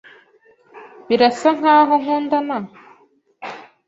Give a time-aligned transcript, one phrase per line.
[1.07, 2.57] Birasa nkaho nkundana?